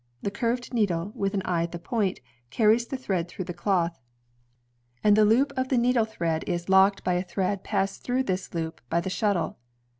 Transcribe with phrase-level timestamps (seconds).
[0.23, 3.99] The curved needle, with an eye at the point, carries the thread through the cloth,
[5.03, 7.63] and the loop of the needle thread ELIAS HOWE 131 is locked by a thread
[7.63, 9.59] passed through this loop by the shuttle.